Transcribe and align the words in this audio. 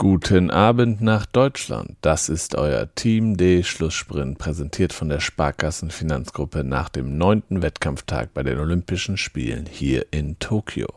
Guten 0.00 0.50
Abend 0.50 1.02
nach 1.02 1.26
Deutschland. 1.26 1.98
Das 2.00 2.30
ist 2.30 2.54
euer 2.54 2.88
Team 2.94 3.36
D 3.36 3.62
Schlusssprint, 3.62 4.38
präsentiert 4.38 4.94
von 4.94 5.10
der 5.10 5.20
Sparkassen 5.20 5.90
Finanzgruppe 5.90 6.64
nach 6.64 6.88
dem 6.88 7.18
neunten 7.18 7.60
Wettkampftag 7.60 8.32
bei 8.32 8.42
den 8.42 8.58
Olympischen 8.58 9.18
Spielen 9.18 9.66
hier 9.70 10.06
in 10.10 10.38
Tokio. 10.38 10.88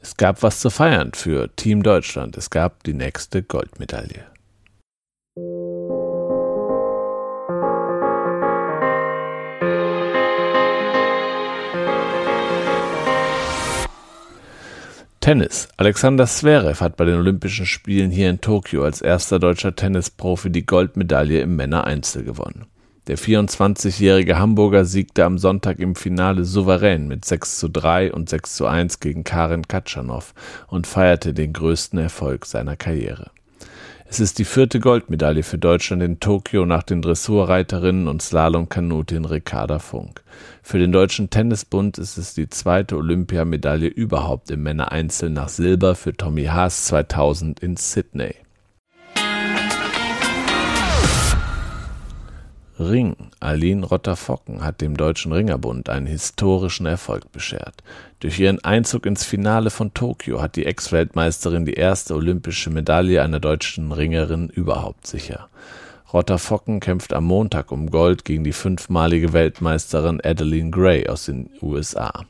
Es 0.00 0.16
gab 0.16 0.44
was 0.44 0.60
zu 0.60 0.70
feiern 0.70 1.14
für 1.14 1.50
Team 1.56 1.82
Deutschland. 1.82 2.36
Es 2.36 2.48
gab 2.48 2.84
die 2.84 2.94
nächste 2.94 3.42
Goldmedaille. 3.42 4.24
Tennis. 15.28 15.68
Alexander 15.76 16.26
Zverev 16.26 16.80
hat 16.80 16.96
bei 16.96 17.04
den 17.04 17.16
Olympischen 17.16 17.66
Spielen 17.66 18.10
hier 18.10 18.30
in 18.30 18.40
Tokio 18.40 18.82
als 18.82 19.02
erster 19.02 19.38
deutscher 19.38 19.76
Tennisprofi 19.76 20.48
die 20.48 20.64
Goldmedaille 20.64 21.42
im 21.42 21.54
Männereinzel 21.54 22.24
gewonnen. 22.24 22.64
Der 23.08 23.18
24-jährige 23.18 24.38
Hamburger 24.38 24.86
siegte 24.86 25.26
am 25.26 25.36
Sonntag 25.36 25.80
im 25.80 25.96
Finale 25.96 26.46
souverän 26.46 27.08
mit 27.08 27.26
6 27.26 27.58
zu 27.58 27.68
3 27.68 28.14
und 28.14 28.30
6 28.30 28.56
zu 28.56 28.66
1 28.68 29.00
gegen 29.00 29.22
Karin 29.22 29.68
Katschanow 29.68 30.32
und 30.66 30.86
feierte 30.86 31.34
den 31.34 31.52
größten 31.52 31.98
Erfolg 31.98 32.46
seiner 32.46 32.76
Karriere. 32.76 33.30
Es 34.10 34.20
ist 34.20 34.38
die 34.38 34.46
vierte 34.46 34.80
Goldmedaille 34.80 35.42
für 35.42 35.58
Deutschland 35.58 36.02
in 36.02 36.18
Tokio 36.18 36.64
nach 36.64 36.82
den 36.82 37.02
Dressurreiterinnen 37.02 38.08
und 38.08 38.22
Slalomkanutin 38.22 39.26
Ricarda 39.26 39.78
Funk. 39.78 40.22
Für 40.62 40.78
den 40.78 40.92
Deutschen 40.92 41.28
Tennisbund 41.28 41.98
ist 41.98 42.16
es 42.16 42.32
die 42.32 42.48
zweite 42.48 42.96
Olympiamedaille 42.96 43.86
überhaupt 43.86 44.50
im 44.50 44.62
Männereinzel 44.62 45.28
nach 45.28 45.50
Silber 45.50 45.94
für 45.94 46.16
Tommy 46.16 46.44
Haas 46.44 46.86
2000 46.86 47.60
in 47.60 47.76
Sydney. 47.76 48.34
Ring. 52.78 53.16
Aline 53.40 53.84
Rotter-Focken 53.84 54.62
hat 54.62 54.80
dem 54.80 54.96
Deutschen 54.96 55.32
Ringerbund 55.32 55.88
einen 55.88 56.06
historischen 56.06 56.86
Erfolg 56.86 57.32
beschert. 57.32 57.82
Durch 58.20 58.38
ihren 58.38 58.62
Einzug 58.64 59.04
ins 59.04 59.24
Finale 59.24 59.70
von 59.70 59.94
Tokio 59.94 60.40
hat 60.40 60.54
die 60.54 60.64
Ex-Weltmeisterin 60.64 61.64
die 61.64 61.74
erste 61.74 62.14
olympische 62.14 62.70
Medaille 62.70 63.20
einer 63.22 63.40
deutschen 63.40 63.90
Ringerin 63.90 64.48
überhaupt 64.48 65.08
sicher. 65.08 65.48
Rotter-Focken 66.12 66.78
kämpft 66.78 67.12
am 67.12 67.24
Montag 67.24 67.72
um 67.72 67.90
Gold 67.90 68.24
gegen 68.24 68.44
die 68.44 68.52
fünfmalige 68.52 69.32
Weltmeisterin 69.32 70.20
Adeline 70.22 70.70
Gray 70.70 71.08
aus 71.08 71.26
den 71.26 71.50
USA. 71.60 72.24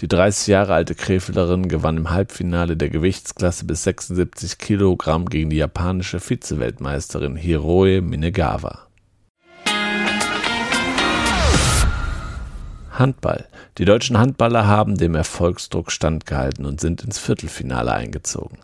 Die 0.00 0.08
30 0.08 0.46
Jahre 0.46 0.74
alte 0.74 0.94
Krefelerin 0.94 1.68
gewann 1.68 1.96
im 1.96 2.10
Halbfinale 2.10 2.76
der 2.76 2.90
Gewichtsklasse 2.90 3.64
bis 3.64 3.84
76 3.84 4.58
Kilogramm 4.58 5.26
gegen 5.26 5.50
die 5.50 5.56
japanische 5.56 6.20
Vize-Weltmeisterin 6.20 7.36
Hiroe 7.36 8.02
Minegawa. 8.02 8.89
Handball. 13.00 13.46
Die 13.78 13.84
deutschen 13.84 14.18
Handballer 14.18 14.66
haben 14.66 14.96
dem 14.96 15.14
Erfolgsdruck 15.14 15.90
standgehalten 15.90 16.64
und 16.64 16.80
sind 16.80 17.02
ins 17.02 17.18
Viertelfinale 17.18 17.92
eingezogen. 17.92 18.58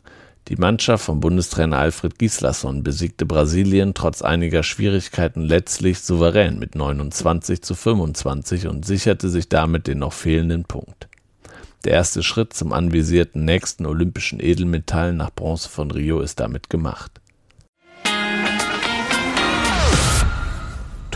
Die 0.49 0.57
Mannschaft 0.57 1.05
von 1.05 1.19
Bundestrainer 1.19 1.79
Alfred 1.79 2.21
Gislason 2.21 2.85
besiegte 2.85 3.27
Brasilien 3.27 3.95
trotz 3.95 4.23
einiger 4.23 4.63
Schwierigkeiten 4.63 5.41
letztlich 5.41 5.99
souverän 5.99 6.61
mit 6.61 6.77
29 6.77 7.63
zu 7.63 7.75
25 7.75 8.69
und 8.69 8.87
sicherte 8.87 9.29
sich 9.29 9.49
damit 9.49 9.89
den 9.89 9.99
noch 9.99 10.13
fehlenden 10.13 10.65
Punkt. 10.65 11.09
Der 11.85 11.95
erste 11.95 12.23
Schritt 12.23 12.53
zum 12.53 12.73
anvisierten 12.73 13.45
nächsten 13.45 13.87
olympischen 13.87 14.39
Edelmetall 14.39 15.13
nach 15.13 15.31
Bronze 15.31 15.69
von 15.69 15.91
Rio 15.91 16.21
ist 16.21 16.39
damit 16.39 16.71
gemacht. 16.71 17.21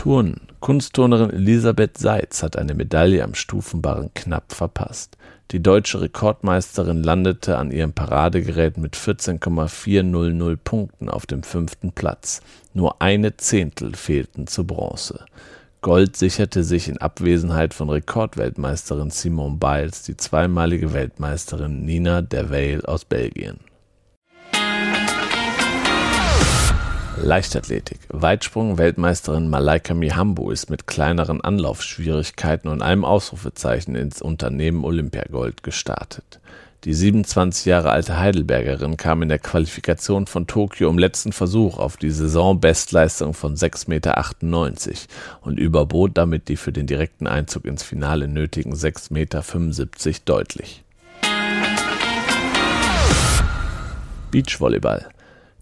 Turnen. 0.01 0.47
Kunstturnerin 0.61 1.29
Elisabeth 1.29 1.95
Seitz 1.99 2.41
hat 2.41 2.57
eine 2.57 2.73
Medaille 2.73 3.23
am 3.23 3.35
Stufenbarren 3.35 4.09
knapp 4.15 4.51
verpasst. 4.51 5.15
Die 5.51 5.61
deutsche 5.61 6.01
Rekordmeisterin 6.01 7.03
landete 7.03 7.59
an 7.59 7.69
ihrem 7.69 7.93
Paradegerät 7.93 8.79
mit 8.79 8.95
14,400 8.95 10.63
Punkten 10.63 11.07
auf 11.07 11.27
dem 11.27 11.43
fünften 11.43 11.91
Platz. 11.91 12.41
Nur 12.73 12.99
eine 12.99 13.37
Zehntel 13.37 13.93
fehlten 13.93 14.47
zur 14.47 14.65
Bronze. 14.65 15.23
Gold 15.81 16.17
sicherte 16.17 16.63
sich 16.63 16.87
in 16.87 16.97
Abwesenheit 16.97 17.75
von 17.75 17.91
Rekordweltmeisterin 17.91 19.11
Simone 19.11 19.57
Biles 19.57 20.01
die 20.01 20.17
zweimalige 20.17 20.93
Weltmeisterin 20.93 21.85
Nina 21.85 22.23
Derweil 22.23 22.83
aus 22.87 23.05
Belgien. 23.05 23.59
Leichtathletik. 27.23 27.99
Weitsprung-Weltmeisterin 28.09 29.49
Malaika 29.49 29.93
Mihambo 29.93 30.51
ist 30.51 30.69
mit 30.69 30.87
kleineren 30.87 31.41
Anlaufschwierigkeiten 31.41 32.69
und 32.69 32.81
einem 32.81 33.05
Ausrufezeichen 33.05 33.95
ins 33.95 34.21
Unternehmen 34.21 34.83
Olympiagold 34.83 35.63
gestartet. 35.63 36.39
Die 36.83 36.95
27 36.95 37.65
Jahre 37.65 37.91
alte 37.91 38.17
Heidelbergerin 38.17 38.97
kam 38.97 39.21
in 39.21 39.29
der 39.29 39.37
Qualifikation 39.37 40.25
von 40.25 40.47
Tokio 40.47 40.89
im 40.89 40.97
letzten 40.97 41.31
Versuch 41.31 41.77
auf 41.77 41.95
die 41.95 42.09
Saisonbestleistung 42.09 43.35
von 43.35 43.55
6,98 43.55 43.87
Meter 43.87 44.97
und 45.41 45.59
überbot 45.59 46.17
damit 46.17 46.47
die 46.47 46.57
für 46.57 46.71
den 46.71 46.87
direkten 46.87 47.27
Einzug 47.27 47.65
ins 47.65 47.83
Finale 47.83 48.27
nötigen 48.27 48.73
6,75 48.73 49.13
Meter 49.13 49.43
deutlich. 50.25 50.83
Beachvolleyball. 54.31 55.07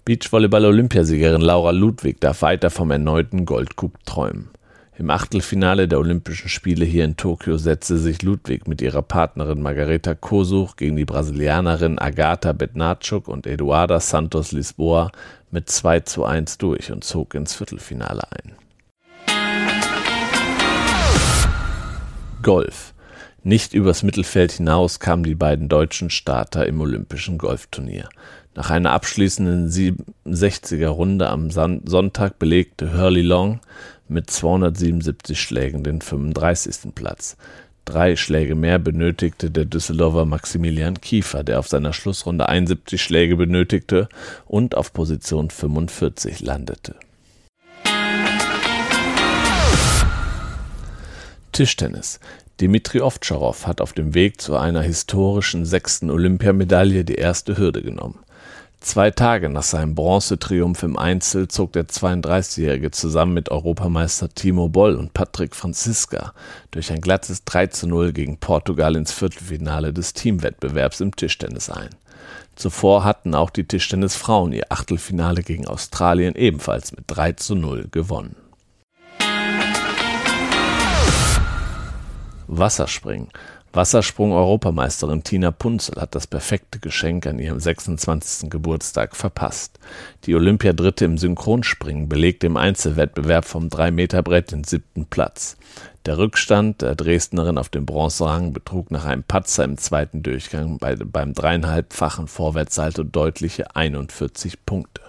Beachvolleyball-Olympiasiegerin 0.09 1.41
Laura 1.41 1.69
Ludwig 1.69 2.19
darf 2.19 2.41
weiter 2.41 2.71
vom 2.71 2.89
erneuten 2.89 3.45
Goldcup 3.45 4.03
träumen. 4.07 4.49
Im 4.97 5.11
Achtelfinale 5.11 5.87
der 5.87 5.99
Olympischen 5.99 6.49
Spiele 6.49 6.83
hier 6.83 7.05
in 7.05 7.15
Tokio 7.15 7.57
setzte 7.57 7.99
sich 7.99 8.23
Ludwig 8.23 8.67
mit 8.67 8.81
ihrer 8.81 9.03
Partnerin 9.03 9.61
Margareta 9.61 10.15
Kosuch 10.15 10.77
gegen 10.77 10.95
die 10.95 11.05
Brasilianerin 11.05 11.99
Agatha 11.99 12.53
Bednarczuk 12.53 13.27
und 13.27 13.45
Eduarda 13.45 13.99
Santos 13.99 14.51
Lisboa 14.51 15.11
mit 15.51 15.69
2 15.69 15.99
zu 15.99 16.25
1 16.25 16.57
durch 16.57 16.91
und 16.91 17.03
zog 17.03 17.35
ins 17.35 17.53
Viertelfinale 17.53 18.23
ein. 18.31 18.55
Golf. 22.41 22.95
Nicht 23.43 23.75
übers 23.75 24.01
Mittelfeld 24.01 24.53
hinaus 24.53 24.99
kamen 24.99 25.23
die 25.23 25.35
beiden 25.35 25.69
deutschen 25.69 26.09
Starter 26.09 26.65
im 26.65 26.81
Olympischen 26.81 27.37
Golfturnier. 27.37 28.09
Nach 28.55 28.71
einer 28.71 28.91
abschließenden 28.91 29.69
67er 29.69 30.87
Runde 30.87 31.29
am 31.29 31.51
Sonntag 31.51 32.39
belegte 32.39 32.97
Hurley 32.97 33.21
Long 33.21 33.59
mit 34.07 34.29
277 34.29 35.39
Schlägen 35.39 35.83
den 35.83 36.01
35. 36.01 36.95
Platz. 36.95 37.37
Drei 37.85 38.15
Schläge 38.15 38.55
mehr 38.55 38.79
benötigte 38.79 39.49
der 39.51 39.65
Düsseldorfer 39.65 40.25
Maximilian 40.25 40.99
Kiefer, 40.99 41.43
der 41.43 41.59
auf 41.59 41.67
seiner 41.67 41.93
Schlussrunde 41.93 42.49
71 42.49 43.01
Schläge 43.01 43.35
benötigte 43.35 44.09
und 44.45 44.75
auf 44.75 44.93
Position 44.93 45.49
45 45.49 46.41
landete. 46.41 46.95
Tischtennis. 51.51 52.19
Dmitri 52.59 53.01
Ovtcharov 53.01 53.67
hat 53.67 53.79
auf 53.79 53.93
dem 53.93 54.13
Weg 54.13 54.41
zu 54.41 54.55
einer 54.55 54.81
historischen 54.81 55.65
sechsten 55.65 56.11
Olympiamedaille 56.11 57.05
die 57.05 57.15
erste 57.15 57.57
Hürde 57.57 57.81
genommen. 57.81 58.19
Zwei 58.81 59.11
Tage 59.11 59.49
nach 59.49 59.63
seinem 59.63 59.93
Bronzetriumph 59.93 60.83
im 60.83 60.97
Einzel 60.97 61.49
zog 61.49 61.73
der 61.73 61.87
32-Jährige 61.87 62.91
zusammen 62.91 63.33
mit 63.33 63.51
Europameister 63.51 64.29
Timo 64.29 64.69
Boll 64.69 64.95
und 64.95 65.13
Patrick 65.13 65.53
Franziska 65.53 66.33
durch 66.71 66.89
ein 66.91 67.01
glattes 67.01 67.43
3 67.43 67.67
zu 67.67 67.87
0 67.87 68.13
gegen 68.13 68.37
Portugal 68.37 68.95
ins 68.95 69.11
Viertelfinale 69.11 69.91
des 69.91 70.13
Teamwettbewerbs 70.13 71.01
im 71.01 71.13
Tischtennis 71.13 71.69
ein. 71.69 71.89
Zuvor 72.55 73.03
hatten 73.03 73.35
auch 73.35 73.49
die 73.49 73.65
Tischtennisfrauen 73.65 74.53
ihr 74.53 74.65
Achtelfinale 74.69 75.43
gegen 75.43 75.67
Australien 75.67 76.35
ebenfalls 76.35 76.93
mit 76.93 77.03
3 77.07 77.33
zu 77.33 77.55
0 77.55 77.89
gewonnen. 77.91 78.37
Wasserspringen. 82.47 83.29
Wassersprung-Europameisterin 83.73 85.23
Tina 85.23 85.51
Punzel 85.51 86.01
hat 86.01 86.15
das 86.15 86.25
perfekte 86.25 86.79
Geschenk 86.79 87.27
an 87.27 87.37
ihrem 87.37 87.59
26. 87.59 88.49
Geburtstag 88.49 89.15
verpasst. 89.15 89.79
Die 90.25 90.33
Olympiadritte 90.33 91.05
im 91.05 91.19
Synchronspringen 91.19 92.09
belegte 92.09 92.47
im 92.47 92.57
Einzelwettbewerb 92.57 93.45
vom 93.45 93.67
3-Meter-Brett 93.67 94.51
den 94.51 94.63
siebten 94.63 95.05
Platz. 95.05 95.55
Der 96.05 96.17
Rückstand 96.17 96.81
der 96.81 96.95
Dresdnerin 96.95 97.59
auf 97.59 97.69
dem 97.69 97.85
Bronzerang 97.85 98.53
betrug 98.53 98.89
nach 98.89 99.05
einem 99.05 99.23
Patzer 99.23 99.65
im 99.65 99.77
zweiten 99.77 100.23
Durchgang 100.23 100.79
bei, 100.79 100.95
beim 100.95 101.33
dreieinhalbfachen 101.33 102.27
Vorwärtssalto 102.27 103.03
deutliche 103.03 103.75
41 103.75 104.65
Punkte. 104.65 105.01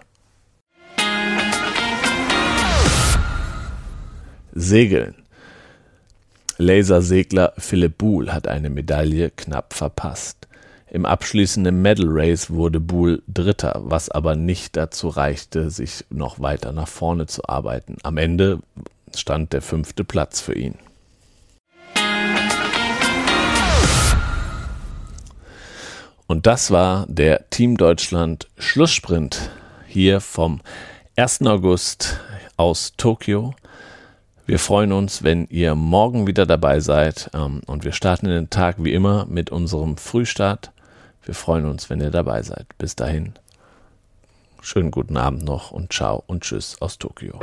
Segeln. 4.52 5.14
Lasersegler 6.60 7.54
Philipp 7.56 7.96
Buhl 7.96 8.34
hat 8.34 8.46
eine 8.46 8.68
Medaille 8.68 9.30
knapp 9.30 9.72
verpasst. 9.72 10.46
Im 10.90 11.06
abschließenden 11.06 11.80
Medal 11.80 12.04
Race 12.06 12.50
wurde 12.50 12.80
Buhl 12.80 13.22
Dritter, 13.26 13.80
was 13.82 14.10
aber 14.10 14.36
nicht 14.36 14.76
dazu 14.76 15.08
reichte, 15.08 15.70
sich 15.70 16.04
noch 16.10 16.38
weiter 16.38 16.72
nach 16.72 16.86
vorne 16.86 17.26
zu 17.26 17.48
arbeiten. 17.48 17.96
Am 18.02 18.18
Ende 18.18 18.58
stand 19.16 19.54
der 19.54 19.62
fünfte 19.62 20.04
Platz 20.04 20.42
für 20.42 20.52
ihn. 20.54 20.74
Und 26.26 26.46
das 26.46 26.70
war 26.70 27.06
der 27.08 27.48
Team 27.48 27.78
Deutschland 27.78 28.48
Schlusssprint 28.58 29.50
hier 29.86 30.20
vom 30.20 30.60
1. 31.16 31.40
August 31.46 32.20
aus 32.58 32.92
Tokio. 32.98 33.54
Wir 34.50 34.58
freuen 34.58 34.90
uns, 34.90 35.22
wenn 35.22 35.46
ihr 35.46 35.76
morgen 35.76 36.26
wieder 36.26 36.44
dabei 36.44 36.80
seid 36.80 37.30
ähm, 37.34 37.60
und 37.66 37.84
wir 37.84 37.92
starten 37.92 38.26
den 38.26 38.50
Tag 38.50 38.82
wie 38.82 38.92
immer 38.92 39.24
mit 39.26 39.50
unserem 39.50 39.96
Frühstart. 39.96 40.72
Wir 41.24 41.36
freuen 41.36 41.66
uns, 41.66 41.88
wenn 41.88 42.00
ihr 42.00 42.10
dabei 42.10 42.42
seid. 42.42 42.66
Bis 42.76 42.96
dahin, 42.96 43.34
schönen 44.60 44.90
guten 44.90 45.16
Abend 45.16 45.44
noch 45.44 45.70
und 45.70 45.92
ciao 45.92 46.24
und 46.26 46.42
tschüss 46.42 46.82
aus 46.82 46.98
Tokio. 46.98 47.38